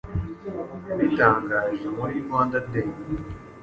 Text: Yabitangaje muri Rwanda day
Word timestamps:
Yabitangaje 0.87 1.85
muri 1.97 2.13
Rwanda 2.25 2.57
day 2.69 2.89